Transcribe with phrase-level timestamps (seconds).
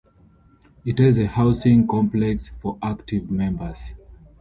[0.83, 3.93] It has a housing complex for active members.